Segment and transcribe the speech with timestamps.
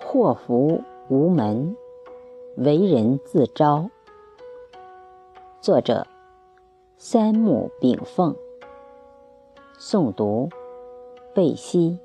[0.00, 1.76] 祸福无门，
[2.56, 3.90] 为人自招。
[5.60, 6.06] 作者：
[6.96, 8.36] 三木炳凤。
[9.78, 10.48] 诵读：
[11.34, 11.98] 贝西。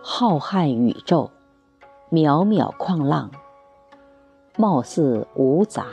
[0.00, 1.30] 浩瀚宇宙，
[2.10, 3.32] 渺渺旷浪，
[4.56, 5.88] 貌似无杂，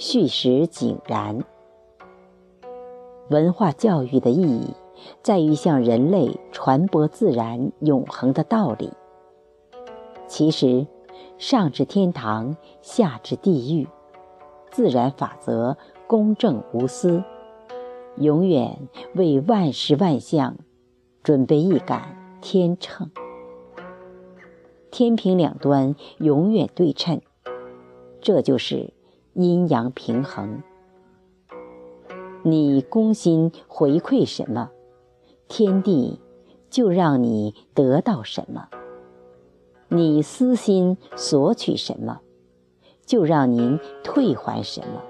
[0.00, 1.44] 虚实井然。
[3.30, 4.72] 文化教育的意义，
[5.24, 8.92] 在于向人类传播自然永恒的道理。
[10.28, 10.86] 其实，
[11.36, 13.88] 上至天堂，下至地狱，
[14.70, 17.24] 自然法则公正无私，
[18.18, 20.58] 永远为万事万象
[21.24, 23.10] 准备一杆天秤。
[24.92, 27.20] 天平两端永远对称，
[28.20, 28.92] 这就是
[29.40, 30.64] 阴阳平衡。
[32.42, 34.70] 你公心回馈什么，
[35.46, 36.18] 天地
[36.68, 38.62] 就让你得到什么；
[39.86, 42.18] 你私心索取什么，
[43.06, 45.04] 就让您退还什么。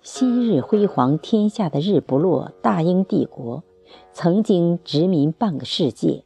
[0.00, 3.62] 昔日辉煌天下的日不落大英帝国，
[4.12, 6.24] 曾经殖民半个世界，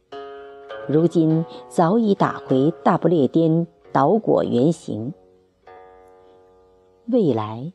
[0.87, 5.13] 如今早已打回大不列颠岛国原形。
[7.11, 7.73] 未来。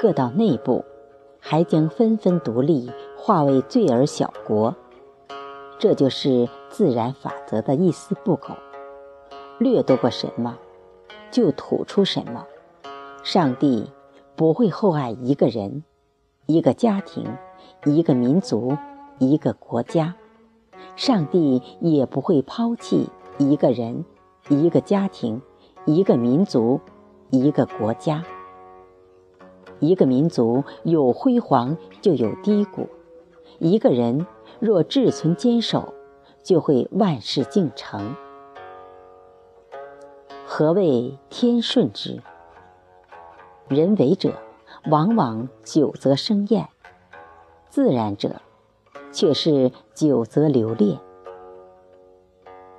[0.00, 0.84] 各岛内部
[1.40, 4.76] 还将纷纷独立，化为罪而小国。
[5.78, 8.54] 这就是自然法则的一丝不苟。
[9.58, 10.56] 掠夺过什么，
[11.30, 12.46] 就吐出什么。
[13.24, 13.90] 上帝
[14.36, 15.82] 不会厚爱一个人、
[16.46, 17.26] 一个家庭、
[17.84, 18.76] 一个民族、
[19.18, 20.14] 一个国家。
[20.94, 24.04] 上帝也不会抛弃一个人、
[24.48, 25.40] 一个家庭、
[25.86, 26.80] 一个民族、
[27.30, 28.22] 一个国家。
[29.80, 32.88] 一个民族有辉煌，就有低谷；
[33.58, 34.26] 一个人
[34.58, 35.92] 若志存坚守，
[36.42, 38.14] 就会万事竟成。
[40.46, 42.22] 何谓天顺之？
[43.68, 44.32] 人为者，
[44.90, 46.66] 往往久则生厌；
[47.68, 48.40] 自然者，
[49.12, 50.98] 却是久则留恋。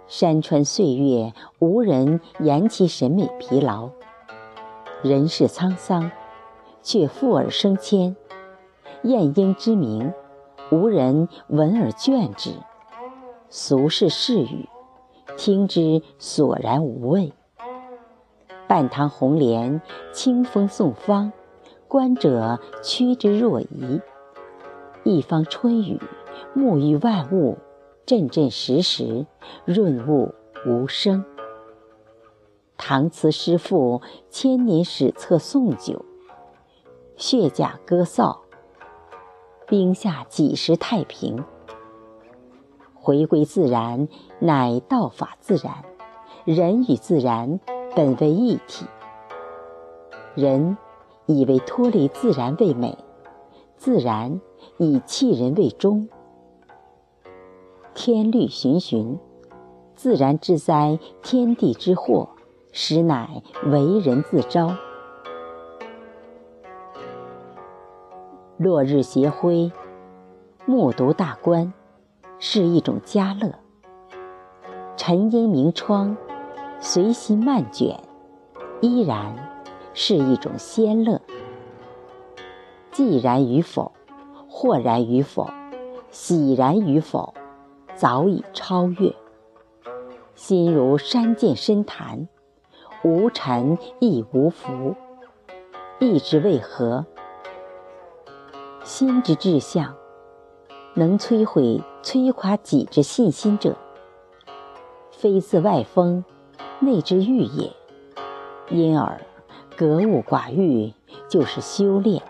[0.08, 3.90] 山川岁月，无人言其审美疲劳；
[5.03, 6.09] 人世沧桑。
[6.88, 8.16] 却复而升迁，
[9.03, 10.14] 晏婴之名，
[10.72, 12.52] 无人闻而倦之；
[13.50, 14.70] 俗世事语，
[15.36, 17.34] 听之索然无味。
[18.70, 19.81] 半堂红莲，
[20.14, 21.34] 清风送芳，
[21.90, 24.00] 观者趋之若颐；
[25.03, 26.00] 一方春雨，
[26.56, 27.58] 沐浴万物，
[28.06, 29.26] 阵阵时时，
[29.66, 30.34] 润物
[30.66, 31.26] 无声。
[32.78, 36.06] 唐词诗赋，千年史册颂酒。
[37.17, 38.44] 血甲歌扫，
[39.67, 41.44] 冰下几时太平？
[42.94, 44.07] 回归自然，
[44.38, 45.83] 乃道法自然。
[46.45, 47.59] 人与自然
[47.95, 48.85] 本为一体。
[50.35, 50.78] 人
[51.25, 52.95] 以为脱离自然为美，
[53.78, 54.39] 自然
[54.78, 56.07] 以弃人为忠。
[57.95, 59.17] 天律循循，
[59.95, 62.29] 自然之灾，天地之祸，
[62.72, 64.75] 实乃为人自招。
[68.57, 69.72] 落日斜晖，
[70.66, 71.72] 目睹大观，
[72.40, 73.51] 是一种佳乐；
[74.95, 76.18] 沉阴明窗，
[76.79, 78.00] 随心漫卷，
[78.81, 79.35] 依然
[79.94, 81.22] 是一种仙乐。
[82.91, 83.91] 既然与否，
[84.50, 85.47] 或然与否，
[86.09, 87.35] 喜然与否，
[87.94, 89.13] 早已超越。
[90.34, 92.28] 心如山涧深潭，
[93.03, 94.96] 无沉亦无浮，
[96.00, 97.06] 意之为何？
[98.88, 99.94] 心之志向，
[100.94, 103.75] 能摧毁、摧垮己之信心者，
[105.12, 106.24] 非自外风，
[106.80, 107.70] 内之欲也。
[108.70, 109.20] 因而，
[109.76, 110.94] 格物寡欲
[111.28, 112.23] 就是修炼。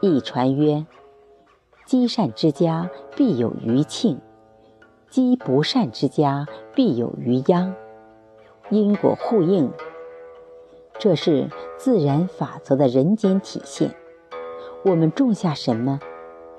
[0.00, 0.86] 一传曰：
[1.84, 4.20] 积善之家必有余庆，
[5.10, 6.46] 积不善之家
[6.76, 7.74] 必有余殃。
[8.70, 9.68] 因果互应，
[10.96, 13.92] 这是自然法则的人间体现。
[14.86, 15.98] 我们种下什么，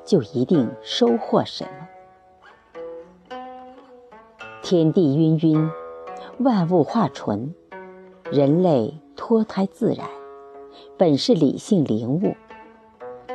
[0.04, 1.88] 就一定收获什么。
[4.64, 5.70] 天地氤氲，
[6.40, 7.54] 万物化纯，
[8.32, 10.08] 人类脱胎自然，
[10.98, 12.36] 本是理性灵物。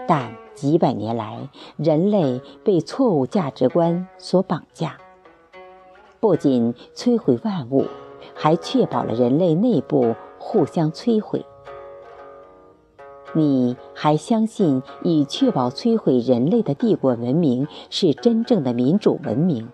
[0.08, 4.98] 但几百年来，人类被错误价值观所绑架，
[6.18, 7.86] 不仅摧毁万物，
[8.34, 11.46] 还确保了人类内部互相摧毁。
[13.32, 19.68] 你还相信以确保摧毁人类的帝国文明是真正的民主文明？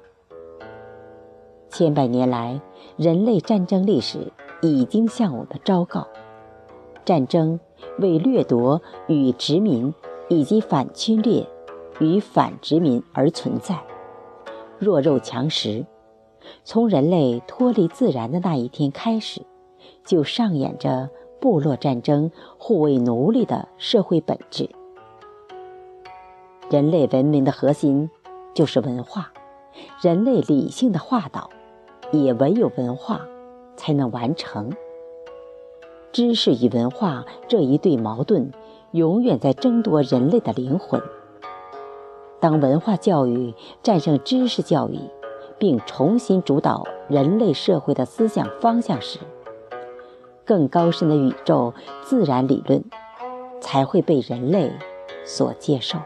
[1.70, 2.61] 千百年来，
[2.97, 4.31] 人类战争历史
[4.61, 6.06] 已经向我们昭告：
[7.05, 7.58] 战争
[7.99, 9.94] 为掠夺与殖民，
[10.29, 11.47] 以及反侵略
[11.99, 13.82] 与反殖民而存在。
[14.79, 15.87] 弱肉强食，
[16.62, 19.41] 从人类脱离自然的那一天开始，
[20.05, 21.08] 就上演着。
[21.46, 24.69] 部落战争、护卫奴隶的社会本质。
[26.69, 28.10] 人类文明的核心
[28.52, 29.32] 就是文化，
[30.02, 31.48] 人类理性的化导，
[32.10, 33.20] 也唯有文化
[33.76, 34.72] 才能完成。
[36.10, 38.50] 知识与文化这一对矛盾，
[38.90, 41.00] 永远在争夺人类的灵魂。
[42.40, 43.54] 当文化教育
[43.84, 44.98] 战胜知识教育，
[45.60, 49.20] 并重新主导人类社会的思想方向时，
[50.46, 52.84] 更高深的宇宙自然理论
[53.60, 54.70] 才会被人类
[55.25, 55.98] 所接受。